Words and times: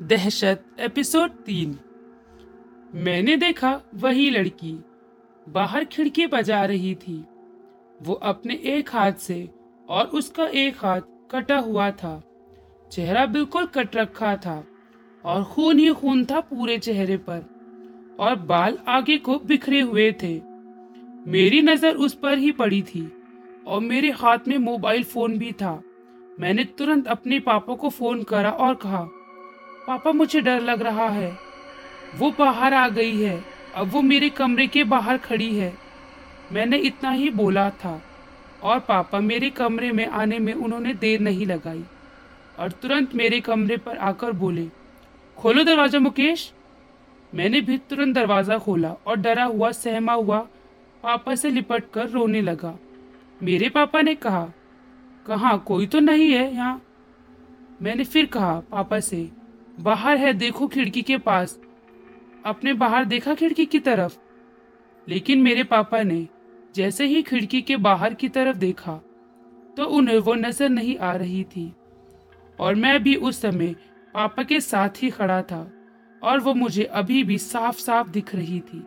दहशत 0.00 0.62
एपिसोड 0.80 1.30
तीन। 1.30 1.76
मैंने 2.94 3.36
देखा 3.36 3.72
वही 3.94 4.30
लड़की 4.30 4.72
बाहर 5.46 5.84
खिड़की 5.84 6.26
बजा 6.26 6.64
रही 6.64 6.94
थी। 6.94 7.16
वो 8.02 8.14
अपने 8.14 8.54
एक 8.66 8.90
हाथ 8.92 9.12
से 9.12 9.48
और 9.88 10.06
उसका 10.06 10.46
एक 10.54 10.76
हाथ 10.76 11.00
कटा 11.30 11.58
हुआ 11.58 11.90
था। 11.90 12.22
चेहरा 12.92 13.26
बिल्कुल 13.26 13.66
कट 13.66 13.96
रखा 13.96 14.34
था 14.36 14.64
और 15.24 15.44
खून 15.44 15.78
ही 15.78 15.90
खून 15.90 16.24
था 16.24 16.40
पूरे 16.40 16.78
चेहरे 16.78 17.16
पर 17.28 17.44
और 18.20 18.36
बाल 18.36 18.78
आगे 18.88 19.18
को 19.18 19.38
बिखरे 19.38 19.80
हुए 19.80 20.10
थे। 20.12 20.34
मेरी 21.26 21.62
नज़र 21.62 21.94
उस 21.96 22.14
पर 22.14 22.38
ही 22.38 22.52
पड़ी 22.52 22.82
थी 22.84 23.10
और 23.66 23.80
मेरे 23.80 24.10
हाथ 24.10 24.48
में 24.48 24.58
मोबाइल 24.58 25.04
फ़ोन 25.04 25.38
भी 25.38 25.52
था। 25.52 25.80
मैंने 26.40 26.64
तुरंत 26.64 27.08
अपने 27.08 27.40
पापा 27.40 27.74
को 27.74 27.88
फ़ोन 27.90 28.22
करा 28.22 28.50
और 28.50 28.74
कहा 28.74 29.08
पापा 29.90 30.10
मुझे 30.12 30.40
डर 30.40 30.60
लग 30.60 30.82
रहा 30.82 31.08
है। 31.08 31.30
वो 32.18 32.30
बाहर 32.30 32.74
आ 32.74 32.88
गई 32.88 33.16
है। 33.16 33.42
अब 33.74 33.86
वो 33.86 34.00
मेरे 34.02 34.28
कमरे 34.30 34.66
के 34.66 34.82
बाहर 34.84 35.16
खड़ी 35.18 35.48
है। 35.54 35.72
मैंने 36.52 36.76
इतना 36.78 37.10
ही 37.10 37.30
बोला 37.30 37.68
था 37.80 38.00
और 38.62 38.78
पापा 38.80 39.20
मेरे 39.20 39.48
कमरे 39.50 39.90
में 39.92 40.06
आने 40.06 40.38
में 40.38 40.52
उन्होंने 40.54 40.92
देर 40.94 41.20
नहीं 41.20 41.46
लगाई 41.46 41.82
और 42.58 42.70
तुरंत 42.72 43.14
मेरे 43.14 43.40
कमरे 43.40 43.76
पर 43.76 43.96
आकर 43.98 44.32
बोले, 44.32 44.66
खोलो 45.38 45.64
दरवाज़ा 45.64 45.98
मुकेश। 45.98 46.52
मैंने 47.32 47.60
भी 47.60 47.78
तुरंत 47.80 48.14
दरवाज़ा 48.14 48.58
खोला 48.58 48.94
और 49.06 49.16
डरा 49.16 49.44
हुआ, 49.44 49.70
सहमा 49.72 50.12
हुआ 50.12 50.38
पापा 51.04 51.34
से 51.34 51.50
लिपट 51.50 51.90
कर 51.94 52.08
रोने 52.08 52.42
लगा। 52.42 52.74
मेरे 53.40 53.68
पापा 53.70 54.02
ने 54.02 54.14
कहा, 54.16 54.46
कहाँ, 55.26 55.58
कोई 55.58 55.86
तो 55.86 56.00
नहीं 56.00 56.30
है 56.30 56.54
यहाँ? 56.54 56.80
मैंने 57.82 58.04
फिर 58.04 58.26
कहा, 58.28 58.54
पापा 58.62 59.00
से 59.00 59.28
बाहर 59.80 60.16
है, 60.16 60.32
देखो 60.32 60.66
खिड़की 60.68 61.02
के 61.02 61.16
पास। 61.18 61.58
अपने 62.46 62.72
बाहर 62.72 63.04
देखा 63.04 63.34
खिड़की 63.34 63.64
की 63.66 63.78
तरफ़? 63.78 64.16
लेकिन 65.06 65.42
मेरे 65.42 65.64
पापा 65.64 66.02
ने 66.02 66.26
जैसे 66.74 67.06
ही 67.06 67.22
खिड़की 67.22 67.60
के 67.62 67.76
बाहर 67.76 68.14
की 68.14 68.28
तरफ़ 68.28 68.56
देखा 68.56 69.00
तो 69.76 69.84
उन्हें 69.88 70.18
वो 70.18 70.34
नज़र 70.34 70.68
नहीं 70.68 70.96
आ 70.98 71.12
रही 71.12 71.42
थी। 71.46 71.72
और 72.58 72.74
मैं 72.74 73.02
भी 73.02 73.14
उस 73.14 73.40
समय 73.40 73.74
पापा 74.14 74.42
के 74.42 74.60
साथ 74.60 75.02
ही 75.02 75.10
खड़ा 75.10 75.40
था, 75.42 75.70
और 76.22 76.40
वो 76.40 76.54
मुझे 76.54 76.84
अभी 76.84 77.22
भी 77.24 77.38
साफ़ 77.38 77.78
साफ़ 77.78 78.10
दिख 78.10 78.34
रही 78.34 78.60
थी। 78.62 78.82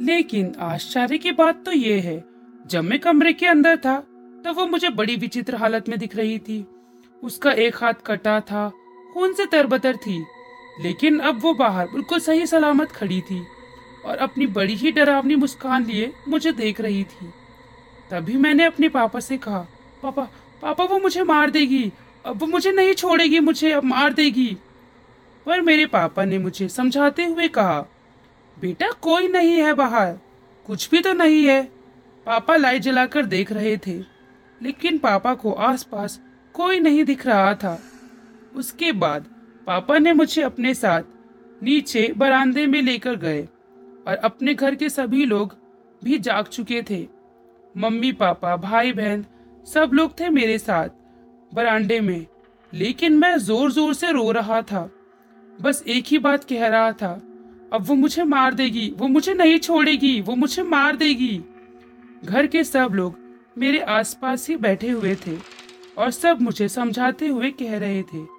लेकिन 0.00 0.52
आश्चर्य 0.60 1.18
की 1.18 1.32
बात 1.32 1.64
तो 1.64 1.72
ये 1.72 1.98
है, 2.00 2.24
जब 2.66 2.84
मैं 2.84 2.98
कमरे 2.98 3.32
के 3.32 3.46
अंदर 3.46 3.76
था 3.76 3.98
तब 4.44 4.54
वो 4.56 4.66
मुझे 4.66 4.88
बड़ी 4.90 5.16
विचित्र 5.16 5.56
हालत 5.56 5.88
में 5.88 5.98
दिख 5.98 6.16
रही 6.16 6.38
थी। 6.38 6.64
उसका 7.22 7.52
एक 7.52 7.76
हाथ 7.76 7.94
कटा 8.06 8.40
था 8.40 8.70
खून 9.14 9.32
से 9.32 9.46
तरबतर 9.46 9.96
थी, 9.96 10.24
लेकिन 10.80 11.18
अब 11.18 11.40
वो 11.42 11.52
बाहर 11.54 11.86
बिल्कुल 11.86 12.20
सही 12.20 12.46
सलामत 12.46 12.92
खड़ी 12.92 13.20
थी 13.20 13.42
और 14.04 14.16
अपनी 14.16 14.46
बड़ी 14.48 14.74
ही 14.74 14.90
डरावनी 14.92 15.34
मुस्कान 15.34 15.84
लिए 15.84 16.12
मुझे 16.28 16.52
देख 16.52 16.80
रही 16.80 17.02
थी। 17.04 17.32
तभी 18.10 18.36
मैंने 18.36 18.64
अपने 18.64 18.88
पापा 18.88 19.20
से 19.20 19.36
कहा, 19.38 19.66
पापा 20.02 20.28
पापा, 20.62 20.84
वो 20.84 20.98
मुझे 20.98 21.22
मार 21.22 21.50
देगी, 21.50 21.90
अब 22.24 22.40
वो 22.40 22.46
मुझे 22.46 22.70
नहीं 22.72 22.94
छोड़ेगी, 22.94 23.40
मुझे 23.40 23.72
अब 23.72 23.84
मार 23.84 24.12
देगी। 24.12 24.56
पर 25.46 25.60
मेरे 25.60 25.86
पापा 25.86 26.24
ने 26.24 26.38
मुझे 26.38 26.68
समझाते 26.68 27.24
हुए 27.24 27.48
कहा, 27.48 27.80
बेटा, 28.56 28.90
कोई 28.92 29.28
नहीं 29.28 29.56
है 29.56 29.72
बाहर, 29.74 30.12
कुछ 30.66 30.88
भी 30.90 31.00
तो 31.00 31.12
नहीं 31.12 31.44
है। 31.46 31.62
पापा 32.26 32.56
लाइट 32.56 32.82
जलाकर 32.82 33.26
देख 33.26 33.52
रहे 33.52 33.76
थे, 33.76 33.98
लेकिन 34.60 34.98
पापा 34.98 35.34
को 35.34 35.52
आसपास 35.52 36.18
कोई 36.54 36.80
नहीं 36.80 37.04
दिख 37.04 37.26
रहा 37.26 37.54
था। 37.54 37.78
उसके 38.52 38.92
बाद 38.94 39.26
पापा 39.66 39.98
ने 39.98 40.12
मुझे 40.12 40.42
अपने 40.42 40.74
साथ 40.74 41.02
नीचे 41.62 42.12
बरामदे 42.16 42.66
में 42.66 42.80
लेकर 42.82 43.16
गए 43.16 43.42
और 44.06 44.16
अपने 44.16 44.54
घर 44.54 44.74
के 44.74 44.88
सभी 44.88 45.24
लोग 45.24 45.54
भी 46.02 46.18
जाग 46.18 46.46
चुके 46.46 46.82
थे। 46.82 47.06
मम्मी, 47.74 48.12
पापा, 48.12 48.56
भाई, 48.56 48.92
बहन 48.92 49.24
सब 49.66 49.90
लोग 49.92 50.18
थे 50.20 50.28
मेरे 50.30 50.58
साथ 50.58 50.88
बरामदे 51.52 52.00
में, 52.00 52.26
लेकिन 52.72 53.18
मैं 53.18 53.36
ज़ोर 53.38 53.72
ज़ोर 53.72 53.94
से 53.94 54.12
रो 54.12 54.30
रहा 54.32 54.60
था। 54.62 54.88
बस 55.58 55.82
एक 55.86 56.04
ही 56.06 56.18
बात 56.18 56.44
कह 56.44 56.66
रहा 56.66 56.92
था, 56.92 57.12
अब 57.72 57.84
वो 57.86 57.94
मुझे 57.94 58.24
मार 58.24 58.54
देगी, 58.54 58.88
वो 58.90 59.08
मुझे 59.08 59.34
नहीं 59.34 59.58
छोड़ेगी, 59.58 60.20
वो 60.20 60.34
मुझे 60.34 60.62
मार 60.62 60.96
देगी। 60.96 61.40
घर 62.24 62.46
के 62.46 62.64
सब 62.64 62.94
लोग 62.94 63.18
मेरे 63.58 63.80
आसपास 63.80 64.48
ही 64.48 64.56
बैठे 64.56 64.90
हुए 64.90 65.14
थे 65.16 65.36
और 65.98 66.10
सब 66.10 66.40
मुझे 66.40 66.68
समझाते 66.68 67.26
हुए 67.26 67.50
कह 67.52 67.76
रहे 67.78 68.02
थे 68.04 68.37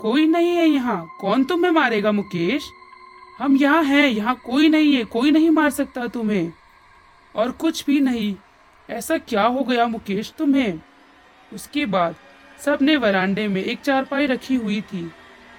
कोई 0.00 0.26
नहीं 0.26 0.48
है 0.48 0.66
यहाँ। 0.66 1.16
कौन 1.20 1.44
तुम्हें 1.44 1.72
मारेगा, 1.72 2.12
मुकेश? 2.12 2.70
हम 3.38 3.56
यहाँ 3.56 3.84
हैं, 3.84 4.08
यहाँ 4.08 4.42
कोई 4.44 4.68
नहीं 4.68 4.94
है, 4.94 5.04
कोई 5.04 5.30
नहीं 5.30 5.50
मार 5.50 5.70
सकता 5.70 6.06
तुम्हें। 6.06 6.52
और 7.36 7.50
कुछ 7.50 7.86
भी 7.86 8.00
नहीं। 8.00 8.36
ऐसा 8.90 9.18
क्या 9.18 9.46
हो 9.46 9.64
गया, 9.64 9.86
मुकेश, 9.86 10.34
तुम्हें? 10.38 10.80
उसके 11.52 11.86
बाद 11.86 12.16
सबने 12.64 12.96
वरांडे 12.96 13.48
में 13.48 13.64
एक 13.64 13.80
चारपाई 13.80 14.26
रखी 14.26 14.54
हुई 14.54 14.80
थी। 14.80 15.10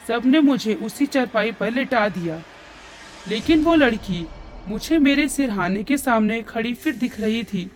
सबने 0.07 0.39
मुझे 0.39 0.73
उसी 0.73 1.05
चारपाई 1.05 1.51
पर 1.51 1.71
लिटा 1.71 2.09
दिया। 2.09 2.43
लेकिन 3.27 3.63
वो 3.63 3.75
लड़की 3.75 4.27
मुझे 4.67 4.97
मेरे 4.97 5.29
सिरहाने 5.29 5.83
के 5.83 5.97
सामने 5.97 6.41
खड़ी 6.41 6.73
फिर 6.73 6.95
दिख 6.95 7.19
रही 7.19 7.43
थी। 7.43 7.71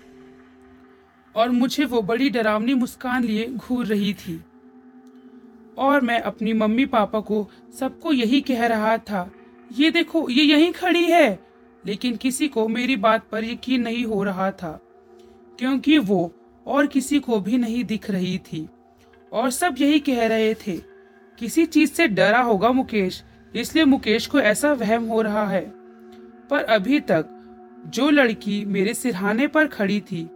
और 1.36 1.50
मुझे 1.50 1.86
वो 1.86 2.02
बड़ी 2.02 2.30
डरावनी 2.30 2.74
मुस्कान 2.74 3.24
लिए 3.24 3.48
घूर 3.48 3.86
रही 3.86 4.14
थी। 4.14 4.42
और 5.78 6.02
मैं 6.02 6.20
अपनी 6.20 6.54
मम्मी 6.54 6.86
पापा 6.86 7.20
को 7.20 7.50
सबको 7.80 8.14
यही 8.14 8.42
कह 8.42 8.66
रहा 8.66 8.98
था, 8.98 9.32
ये 9.78 9.92
देखो, 9.92 10.30
ये 10.30 10.44
यहीं 10.44 10.72
खड़ी 10.72 11.04
है। 11.04 11.40
लेकिन 11.86 12.16
किसी 12.16 12.48
को 12.48 12.68
मेरी 12.68 12.96
बात 12.96 13.28
पर 13.32 13.44
यकीन 13.44 13.82
नहीं 13.82 14.04
हो 14.06 14.24
रहा 14.24 14.52
था, 14.52 14.80
क्योंकि 15.60 15.98
वो 15.98 16.32
और 16.68 16.88
किसी 16.88 17.20
को 17.20 17.40
भी 17.40 17.58
नहीं 17.58 17.84
दिख 17.84 18.10
रही 18.10 18.38
थी। 18.38 18.68
और 19.32 19.50
सब 19.50 19.76
यही 19.80 20.00
कह 20.00 20.28
रहे 20.28 20.54
थे, 20.54 20.78
किसी 21.40 21.66
चीज़ 21.66 21.92
से 21.92 22.08
डरा 22.08 22.42
होगा 22.42 22.72
मुकेश, 22.72 23.24
इसलिए 23.56 23.86
मुकेश 23.86 24.28
को 24.28 24.40
ऐसा 24.40 24.74
वहम 24.74 25.04
हो 25.04 25.22
रहा 25.22 25.46
है। 25.48 25.62
पर 26.50 26.64
अभी 26.64 27.00
तक 27.00 27.26
जो 27.88 28.10
लड़की 28.10 28.64
मेरे 28.66 28.94
सिरहाने 28.94 29.48
पर 29.48 29.68
खड़ी 29.68 30.00
थी, 30.02 30.30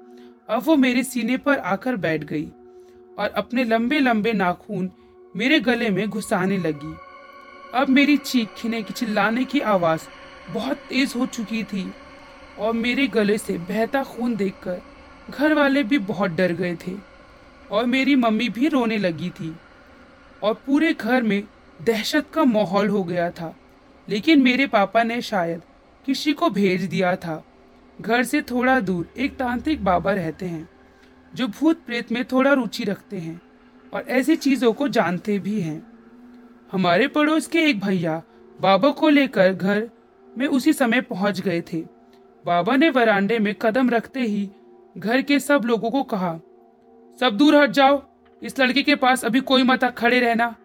अब 0.49 0.63
वो 0.65 0.75
मेरे 0.75 1.03
सीने 1.03 1.37
पर 1.37 1.57
आकर 1.57 1.95
बैठ 1.95 2.23
गई 2.23 2.45
और 3.19 3.29
अपने 3.29 3.63
लंबे 3.63 3.99
लंबे 3.99 4.33
नाखून 4.33 4.89
मेरे 5.35 5.59
गले 5.59 5.89
में 5.89 6.09
घुसाने 6.09 6.57
लगी। 6.57 6.95
अब 7.73 7.89
मेरी 7.89 8.17
चीखने 8.17 8.83
की 8.83 8.93
चिल्लाने 8.93 9.43
की 9.45 9.59
आवाज़ 9.59 10.01
बहुत 10.53 10.77
तेज 10.77 11.13
हो 11.15 11.25
चुकी 11.25 11.63
थी 11.63 11.93
और 12.59 12.73
मेरे 12.73 13.07
गले 13.07 13.37
से 13.37 13.57
बहता 13.57 14.03
खून 14.03 14.35
देखकर 14.35 14.81
घर 15.29 15.53
वाले 15.53 15.83
भी 15.83 15.97
बहुत 15.97 16.31
डर 16.31 16.51
गए 16.51 16.75
थे 16.75 16.95
और 17.71 17.85
मेरी 17.85 18.15
मम्मी 18.15 18.49
भी 18.49 18.67
रोने 18.67 18.97
लगी 18.97 19.29
थी 19.29 19.55
और 20.43 20.53
पूरे 20.53 20.93
घर 20.93 21.21
में 21.21 21.43
दहशत 21.81 22.27
का 22.33 22.43
माहौल 22.43 22.89
हो 22.89 23.03
गया 23.03 23.29
था। 23.31 23.55
लेकिन 24.09 24.43
मेरे 24.43 24.67
पापा 24.67 25.03
ने 25.03 25.21
शायद 25.21 25.61
किसी 26.05 26.33
को 26.33 26.49
भेज 26.49 26.83
दिया 26.83 27.15
था। 27.15 27.43
घर 28.01 28.23
से 28.23 28.41
थोड़ा 28.41 28.79
दूर 28.79 29.09
एक 29.17 29.37
तांत्रिक 29.37 29.83
बाबा 29.83 30.11
रहते 30.11 30.45
हैं 30.45 30.69
जो 31.35 31.47
भूत 31.47 31.81
प्रेत 31.85 32.11
में 32.11 32.23
थोड़ा 32.25 32.53
रुचि 32.53 32.83
रखते 32.83 33.17
हैं। 33.17 33.41
और 33.93 34.05
ऐसी 34.09 34.35
चीज़ों 34.37 34.71
को 34.73 34.87
जानते 34.89 35.37
भी 35.39 35.59
हैं। 35.61 35.81
हमारे 36.71 37.07
पड़ोस 37.07 37.47
के 37.47 37.59
एक 37.59 37.79
भैया 37.79 38.21
बाबा 38.59 38.89
को 38.91 39.09
लेकर 39.09 39.53
घर 39.53 39.89
में 40.33 40.45
उसी 40.47 40.73
समय 40.73 41.01
पहुँच 41.03 41.39
गए 41.41 41.61
थे। 41.63 41.81
बाबा 42.45 42.75
ने 42.75 42.89
वरांडे 42.89 43.39
में 43.39 43.53
कदम 43.61 43.89
रखते 43.89 44.21
ही 44.21 44.49
घर 44.95 45.21
के 45.21 45.39
सब 45.39 45.65
लोगों 45.65 45.91
को 45.91 46.03
कहा, 46.03 46.39
सब 47.19 47.37
दूर 47.37 47.55
हट 47.55 47.71
जाओ, 47.71 48.01
इस 48.41 48.59
लड़के 48.59 48.83
के 48.83 48.95
पास 48.95 49.25
अभी 49.25 49.39
कोई 49.41 49.63
मत 49.63 49.83
खड़े 49.97 50.19
रहना। 50.19 50.55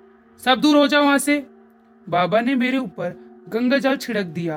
सब 0.41 0.61
दूर 0.61 0.77
हो 0.77 0.87
जाओ 0.87 1.05
वहाँ 1.05 1.19
से। 1.19 1.39
बाबा 2.07 2.41
ने 2.41 2.55
मेरे 2.55 2.79
ऊपर 2.79 3.15
गंगा 3.49 3.79
जल 3.79 3.97
छिड़क 3.97 4.27
दिया। 4.29 4.57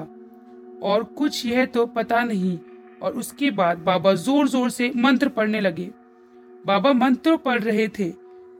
और 0.83 1.03
कुछ 1.17 1.45
यह 1.45 1.65
तो 1.65 1.85
पता 1.87 2.23
नहीं, 2.23 2.57
और 3.01 3.13
उसके 3.13 3.51
बाद 3.51 3.77
बाबा 3.79 4.13
ज़ोर 4.15 4.47
ज़ोर 4.47 4.69
से 4.69 4.91
मंत्र 4.95 5.29
पढ़ने 5.29 5.59
लगे। 5.61 5.89
बाबा 6.65 6.93
मंत्र 6.95 7.35
पढ़ 7.37 7.61
रहे 7.61 7.87
थे। 7.89 8.09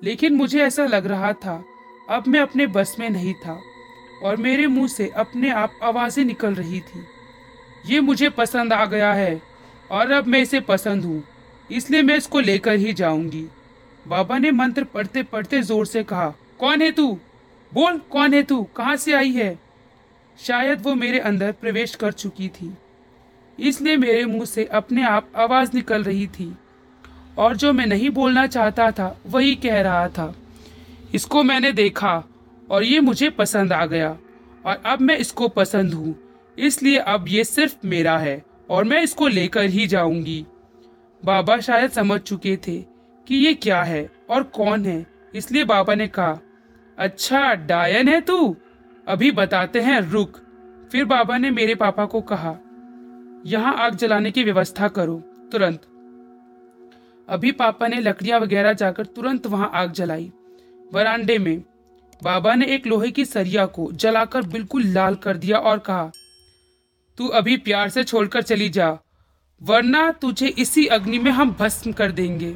लेकिन 0.02 0.36
मुझे 0.36 0.62
ऐसा 0.62 0.86
लग 0.86 1.06
रहा 1.08 1.32
था, 1.36 1.64
अब 2.10 2.28
मैं 2.28 2.40
अपने 2.40 2.68
बस 2.68 2.96
में 3.00 3.10
नहीं 3.10 3.34
था, 3.36 3.60
और 4.24 4.38
मेरे 4.38 4.68
मुँह 4.68 4.88
से 4.88 5.08
अपने 5.18 5.50
आप 5.52 5.80
आवाज़ें 5.84 6.24
निकल 6.26 6.56
रही 6.56 6.80
थी। 6.82 7.04
ये 7.86 8.00
मुझे 8.00 8.30
पसंद 8.30 8.74
आ 8.74 8.86
गया 8.86 9.12
है, 9.14 9.42
और 9.92 10.12
अब 10.12 10.28
मैं 10.28 10.42
इसे 10.42 10.60
पसंद 10.62 11.06
हूँ, 11.06 11.24
इसलिए 11.70 12.02
मैं 12.02 12.18
इसको 12.18 12.40
लेकर 12.40 12.76
ही 12.76 12.94
जाऊँगी। 12.94 13.46
बाबा 14.06 14.38
ने 14.38 14.52
मंत्र 14.52 14.84
पढ़ते 14.84 15.24
पढ़ते 15.24 15.62
ज़ोर 15.62 15.86
से 15.86 16.04
कहा, 16.04 16.34
कौन 16.60 16.82
है 16.82 16.92
तू? 16.92 17.08
बोल, 17.72 17.98
कौन 18.12 18.34
है 18.34 18.42
तू? 18.44 18.64
कहाँ 18.78 18.96
से 18.96 19.14
आई 19.14 19.32
है? 19.32 19.58
शायद 20.40 20.82
वो 20.82 20.94
मेरे 20.96 21.20
अंदर 21.22 21.52
प्रवेश 21.52 21.96
कर 21.96 22.12
चुकी 22.14 22.48
थी, 22.50 22.72
इसलिए 23.58 23.98
मेरे 23.98 24.26
मुँह 24.26 24.46
से 24.46 24.66
अपने 24.66 25.04
आप 25.04 25.32
आवाज़ 25.36 25.72
निकल 25.74 26.04
रही 26.04 26.28
थी। 26.30 26.54
और 27.38 27.56
जो 27.56 27.72
मैं 27.74 27.86
नहीं 27.86 28.10
बोलना 28.10 28.46
चाहता 28.48 28.90
था, 28.92 29.16
वही 29.28 29.56
कह 29.56 29.82
रहा 29.82 30.08
था। 30.10 30.34
इसको 31.14 31.44
मैंने 31.44 31.72
देखा 31.72 32.24
और 32.68 32.84
ये 32.84 33.00
मुझे 33.00 33.30
पसंद 33.30 33.74
आ 33.74 33.86
गया 33.86 34.10
और 34.66 34.82
अब 34.86 35.02
मैं 35.02 35.18
इसको 35.18 35.48
पसंद 35.48 35.94
हूँ। 35.94 36.16
इसलिए 36.58 36.98
अब 36.98 37.26
ये 37.28 37.44
सिर्फ़ 37.44 37.76
मेरा 37.86 38.18
है 38.18 38.42
और 38.70 38.84
मैं 38.84 39.02
इसको 39.02 39.28
लेकर 39.28 39.66
ही 39.66 39.88
जाऊँगी। 39.88 40.46
बाबा 41.24 41.60
शायद 41.60 41.92
समझ 41.92 42.20
चुके 42.20 42.56
थे 42.58 42.78
कि 43.28 43.36
ये 43.36 43.54
क्या 43.54 43.82
है 43.84 44.10
और 44.30 44.44
कौन 44.44 44.86
है। 44.86 45.06
इसलिए 45.36 45.64
बाबा 45.64 45.96
ने 45.96 46.08
कहा 46.08 46.40
अच्छा 46.98 47.54
डायन 47.54 48.08
है 48.08 48.20
तू? 48.22 48.56
अभी 49.08 49.32
बताते 49.32 49.82
हैं, 49.82 50.00
रुक। 50.02 50.38
फिर 50.92 51.06
बाबा 51.06 51.38
ने 51.38 51.50
मेरे 51.52 51.76
पापा 51.76 52.06
को 52.06 52.22
कहा, 52.22 52.56
यहाँ 53.46 53.76
आग 53.78 53.96
जलाने 53.96 54.32
की 54.32 54.44
व्यवस्था 54.44 54.88
करो, 54.88 55.16
तुरंत। 55.52 55.82
अभी 57.28 57.52
पापा 57.52 57.88
ने 57.88 58.00
लकड़ियाँ 58.00 58.40
वगैरह 58.40 58.74
जाकर 58.74 59.06
तुरंत 59.06 59.48
वहाँ 59.48 59.70
आग 59.74 59.92
जलाई। 59.92 60.32
वरांडे 60.92 61.38
में 61.38 61.64
बाबा 62.22 62.54
ने 62.56 62.66
एक 62.66 62.86
लोहे 62.88 63.10
की 63.12 63.26
सरिया 63.26 63.66
को 63.68 63.92
जलाकर 63.94 64.42
बिल्कुल 64.44 64.84
लाल 64.86 65.16
कर 65.16 65.38
दिया 65.38 65.58
और 65.60 65.80
कहा, 65.80 66.12
तू 67.18 67.28
अभी 67.30 67.58
प्यार 67.58 67.90
से 67.90 68.04
छोड़कर 68.04 68.42
चली 68.42 68.70
जा, 68.70 68.98
वरना 69.62 70.12
तुझे 70.12 70.48
इसी 70.50 70.86
अग्नि 70.88 71.20
में 71.20 71.32
हम 71.32 71.56
भस्म 71.60 71.92
कर 71.92 72.12
देंगे। 72.12 72.56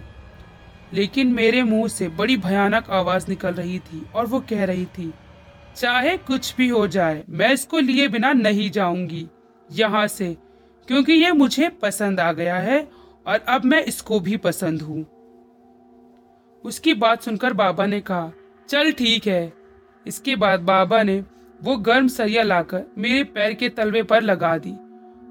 लेकिन 0.94 1.34
मेरे 1.34 1.64
मुँह 1.64 1.88
से 1.88 2.08
बड़ी 2.10 2.38
भयानक 2.38 2.90
आवाज़ 2.90 3.26
निकल 3.30 3.54
रही 3.54 3.80
थी 3.80 4.06
और 4.16 4.26
वो 4.26 4.40
कह 4.50 4.64
रही 4.66 4.86
थी, 4.88 5.12
चाहे 5.76 6.16
कुछ 6.20 6.54
भी 6.58 6.68
हो 6.68 6.86
जाए, 6.88 7.24
मैं 7.30 7.52
इसको 7.54 7.80
लिए 7.80 8.08
बिना 8.08 8.32
नहीं 8.34 8.70
जाऊँगी 8.72 9.26
यहाँ 9.70 10.06
से, 10.08 10.36
क्योंकि 10.88 11.14
ये 11.14 11.32
मुझे 11.34 11.70
पसंद 11.82 12.20
आ 12.20 12.32
गया 12.32 12.56
है 12.58 12.80
और 13.30 13.40
अब 13.40 13.66
मैं 13.66 13.84
इसको 13.86 14.20
भी 14.20 14.38
पसंद 14.38 14.82
हूँ। 14.82 15.06
उसकी 16.66 16.94
बात 16.94 17.22
सुनकर 17.22 17.54
बाबा 17.54 17.86
ने 17.86 18.02
कहा, 18.02 18.32
चल 18.70 18.92
ठीक 18.92 19.28
है। 19.28 19.54
इसके 20.06 20.36
बाद 20.36 20.60
बाबा 20.60 21.04
ने 21.04 21.24
वो 21.64 21.76
गर्म 21.78 22.08
सरिया 22.08 22.44
लाकर 22.44 22.84
मेरे 22.98 23.24
पैर 23.24 23.54
के 23.54 23.70
तलवे 23.70 24.04
पर 24.04 24.22
लगा 24.22 24.58
दी। 24.58 24.74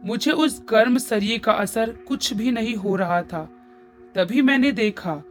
मुझे 0.04 0.32
उस 0.32 0.62
गर्म 0.68 0.98
सरिये 0.98 1.38
का 1.38 1.52
असर 1.52 1.90
कुछ 1.90 2.32
भी 2.32 2.50
नहीं 2.50 2.74
हो 2.74 2.96
रहा 2.96 3.22
था। 3.22 3.42
तभी 4.14 4.42
मैंने 4.42 4.72
देखा, 4.72 5.22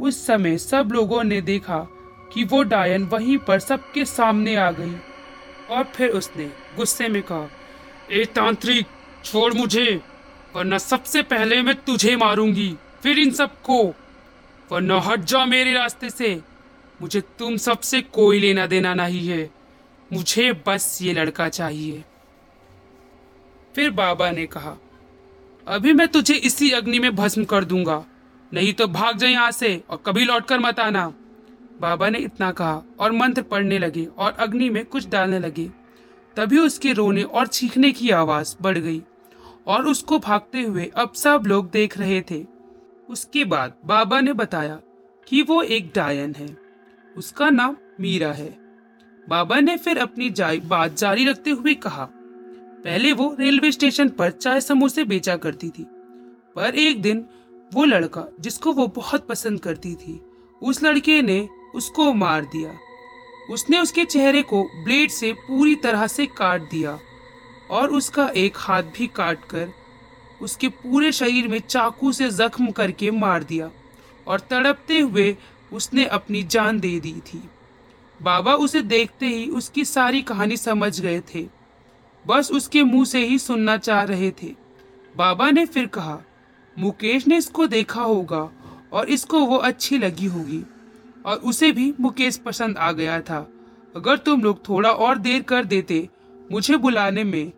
उस 0.00 0.26
समय 0.26 0.58
सब 0.58 0.88
लोगों 0.92 1.22
ने 1.24 1.40
देखा 1.40 1.78
कि 2.32 2.44
वो 2.44 2.62
डायन 2.62 3.04
वहीं 3.04 3.38
पर 3.38 3.58
सबके 3.58 4.04
सामने 4.04 4.56
आ 4.56 4.70
गई। 4.70 4.96
और 5.70 5.84
फिर 5.84 6.10
उसने 6.10 6.44
गुस्से 6.76 7.08
में 7.08 7.22
कहा, 7.22 7.48
ए 8.10 8.24
तांत्रिक, 8.24 8.86
छोड़ 9.24 9.54
मुझे। 9.54 10.00
वरना 10.56 10.78
सबसे 10.78 11.22
पहले 11.22 11.62
मैं 11.62 11.74
तुझे 11.74 12.16
मारूँगी, 12.16 12.76
फिर 13.02 13.18
इन 13.18 13.30
सबको। 13.30 13.84
वरना 14.72 15.00
हट 15.00 15.20
जा 15.20 15.44
मेरे 15.44 15.72
रास्ते 15.72 16.10
से। 16.10 16.40
मुझे 17.02 17.20
तुम 17.20 17.56
सबसे 17.56 18.00
कोई 18.02 18.40
लेना 18.40 18.66
देना 18.66 18.94
नहीं 18.94 19.26
है। 19.28 19.50
मुझे 20.12 20.52
बस 20.66 20.98
ये 21.02 21.12
लड़का 21.12 21.48
चाहिए। 21.48 22.04
फिर 23.74 23.90
बाबा 23.90 24.30
ने 24.30 24.46
कहा, 24.46 24.76
अभी 25.66 25.92
मैं 25.92 26.08
तुझे 26.08 26.34
इसी 26.34 26.70
अग्नि 26.70 26.98
में 26.98 27.14
भस्म 27.16 27.44
कर 27.44 27.64
दूँगा। 27.64 28.04
नहीं 28.52 28.72
तो 28.72 28.86
भाग 28.86 29.16
जाए 29.18 29.30
यहाँ 29.30 29.50
से 29.50 29.82
और 29.90 30.02
कभी 30.06 30.24
लौट 30.24 30.46
कर 30.46 30.58
मत 30.58 30.80
आना। 30.80 31.06
बाबा 31.80 32.08
ने 32.08 32.18
इतना 32.18 32.50
कहा 32.52 32.82
और 33.00 33.12
मंत्र 33.12 33.42
पढ़ने 33.42 33.78
लगे 33.78 34.04
और 34.04 34.32
अग्नि 34.32 34.70
में 34.70 34.84
कुछ 34.84 35.08
डालने 35.08 35.38
लगे। 35.38 35.70
तभी 36.36 36.58
उसके 36.58 36.92
रोने 36.92 37.22
और 37.22 37.46
चीखने 37.46 37.92
की 37.92 38.10
आवाज़ 38.10 38.56
बढ़ 38.62 38.78
गई। 38.78 39.02
और 39.66 39.86
उसको 39.86 40.18
भागते 40.18 40.62
हुए 40.62 40.90
अब 40.96 41.12
सब 41.12 41.42
लोग 41.46 41.70
देख 41.70 41.98
रहे 41.98 42.20
थे। 42.30 42.44
उसके 43.08 43.44
बाद 43.44 43.74
बाबा 43.86 44.20
ने 44.20 44.32
बताया 44.32 44.80
कि 45.28 45.42
वो 45.42 45.62
एक 45.62 45.92
डायन 45.94 46.34
है। 46.38 46.56
उसका 47.16 47.50
नाम 47.50 47.76
मीरा 48.00 48.32
है। 48.32 48.58
बाबा 49.28 49.60
ने 49.60 49.76
फिर 49.76 49.98
अपनी 49.98 50.30
बात 50.60 50.96
जारी 50.96 51.24
रखते 51.24 51.50
हुए 51.50 51.74
कहा, 51.74 52.08
पहले 52.84 53.12
वो 53.12 53.36
रेलवे 53.40 53.72
स्टेशन 53.72 54.08
पर 54.08 54.30
चाय 54.30 54.60
समोसे 54.60 55.04
बेचा 55.04 55.36
करती 55.36 55.68
थी। 55.68 55.86
पर 56.56 56.74
एक 56.74 57.02
दिन 57.02 57.24
वो 57.74 57.84
लड़का, 57.84 58.24
जिसको 58.40 58.72
वो 58.72 58.86
बहुत 58.86 59.26
पसंद 59.26 59.60
करती 59.60 59.94
थी, 59.94 60.20
उस 60.62 60.82
लड़के 60.82 61.22
ने 61.22 61.48
उसको 61.74 62.12
मार 62.12 62.44
दिया। 62.44 62.74
उसने 63.50 63.78
उसके 63.78 64.04
चेहरे 64.04 64.42
को 64.42 64.62
ब्लेड 64.84 65.10
से 65.10 65.32
पूरी 65.32 65.74
तरह 65.74 66.06
से 66.06 66.26
काट 66.26 66.62
दिया। 66.62 66.98
और 67.70 67.90
उसका 67.90 68.28
एक 68.28 68.54
हाथ 68.56 68.82
भी 68.82 69.06
काट 69.06 69.44
कर 69.44 69.72
उसके 70.42 70.68
पूरे 70.68 71.12
शरीर 71.12 71.48
में 71.48 71.58
चाकू 71.60 72.12
से 72.12 72.30
जख्म 72.30 72.70
करके 72.70 73.10
मार 73.10 73.44
दिया 73.44 73.70
और 74.26 74.40
तड़पते 74.40 74.98
हुए 75.00 75.36
उसने 75.72 76.04
अपनी 76.04 76.42
जान 76.42 76.80
दे 76.80 77.00
दी 77.00 77.12
थी। 77.12 77.42
बाबा 78.22 78.54
उसे 78.54 78.82
देखते 78.82 79.26
ही 79.26 79.46
उसकी 79.46 79.84
सारी 79.84 80.22
कहानी 80.22 80.56
समझ 80.56 81.00
गए 81.00 81.20
थे। 81.34 81.46
बस 82.26 82.50
उसके 82.50 82.82
मुँह 82.82 83.04
से 83.04 83.26
ही 83.26 83.38
सुनना 83.38 83.76
चाह 83.76 84.02
रहे 84.02 84.30
थे। 84.30 84.54
बाबा 85.16 85.50
ने 85.50 85.66
फिर 85.66 85.86
कहा, 85.86 86.18
मुकेश 86.78 87.26
ने 87.26 87.36
इसको 87.36 87.66
देखा 87.66 88.02
होगा 88.02 88.50
और 88.92 89.08
इसको 89.08 89.38
वो 89.38 89.56
अच्छी 89.56 89.98
लगी 89.98 90.26
होगी। 90.26 90.62
और 91.26 91.36
उसे 91.36 91.72
भी 91.72 91.94
मुकेश 92.00 92.36
पसंद 92.36 92.78
आ 92.78 92.92
गया 92.92 93.20
था। 93.20 93.38
अगर 93.96 94.16
तुम 94.16 94.42
लोग 94.42 94.68
थोड़ा 94.68 94.90
और 94.90 95.18
देर 95.18 95.42
कर 95.42 95.64
देते 95.64 96.08
मुझे 96.52 96.76
बुलाने 96.76 97.24
में 97.24 97.52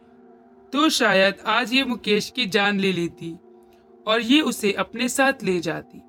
तो 0.72 0.88
शायद 0.88 1.34
आज 1.46 1.72
ये 1.72 1.84
मुकेश 1.84 2.30
की 2.30 2.46
जान 2.46 2.78
ले 2.80 2.92
लेती 2.92 3.34
और 4.06 4.20
ये 4.20 4.40
उसे 4.40 4.72
अपने 4.72 5.08
साथ 5.08 5.42
ले 5.42 5.58
जाती। 5.60 6.00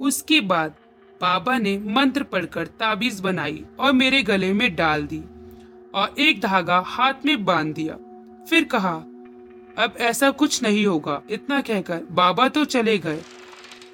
उसके 0.00 0.40
बाद 0.40 0.74
बाबा 1.20 1.58
ने 1.58 1.78
मंत्र 1.78 2.22
पढ़कर 2.22 2.66
ताबीज 2.66 3.20
बनाई 3.20 3.64
और 3.80 3.92
मेरे 3.92 4.22
गले 4.22 4.52
में 4.52 4.74
डाल 4.76 5.02
दी 5.02 5.22
और 5.94 6.14
एक 6.18 6.40
धागा 6.40 6.78
हाथ 6.86 7.14
में 7.26 7.44
बाँध 7.44 7.74
दिया। 7.74 7.94
फिर 8.50 8.64
कहा, 8.64 8.94
अब 9.78 9.94
ऐसा 10.00 10.30
कुछ 10.30 10.62
नहीं 10.62 10.86
होगा, 10.86 11.22
इतना 11.30 11.60
कहकर 11.60 12.06
बाबा 12.10 12.48
तो 12.48 12.64
चले 12.64 12.98
गए। 12.98 13.22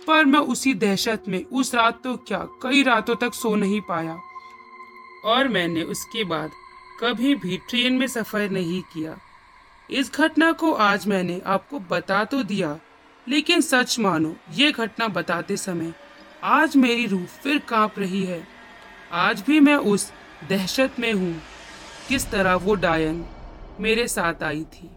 पर 0.06 0.24
मैं 0.24 0.40
उसी 0.40 0.74
दहशत 0.74 1.22
में 1.28 1.44
उस 1.44 1.74
रात 1.74 2.02
तो 2.04 2.16
क्या, 2.16 2.38
कई 2.62 2.82
रातों 2.82 3.16
तक 3.16 3.34
सो 3.34 3.54
नहीं 3.56 3.80
पाया। 3.80 4.18
और 5.24 5.48
मैंने 5.48 5.82
उसके 5.82 6.24
बाद 6.24 6.50
कभी 7.00 7.34
भी 7.34 7.56
ट्रेन 7.70 7.92
में 7.92 8.06
सफ़र 8.06 8.50
नहीं 8.50 8.80
किया। 8.82 9.16
इस 9.90 10.12
घटना 10.14 10.50
को 10.52 10.72
आज 10.72 11.06
मैंने 11.06 11.40
आपको 11.46 11.78
बता 11.80 12.24
तो 12.24 12.42
दिया, 12.42 12.78
लेकिन 13.26 13.60
सच 13.60 13.98
मानो, 13.98 14.34
ये 14.52 14.72
घटना 14.72 15.08
बताते 15.08 15.56
समय 15.56 15.92
आज 16.44 16.76
मेरी 16.76 17.06
रूह 17.06 17.24
फिर 17.42 17.58
काँप 17.58 17.98
रही 17.98 18.24
है। 18.24 18.42
आज 19.12 19.42
भी 19.46 19.60
मैं 19.60 19.76
उस 19.76 20.10
दहशत 20.48 20.98
में 20.98 21.12
हूँ। 21.12 21.34
किस 22.08 22.30
तरह 22.30 22.54
वो 22.54 22.74
डायन 22.74 23.24
मेरे 23.80 24.06
साथ 24.08 24.42
आई 24.42 24.64
थी। 24.64 24.90